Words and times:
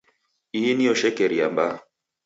Ihi 0.57 0.71
nio 0.79 0.95
shekeria 1.03 1.47
mbaa. 1.53 1.75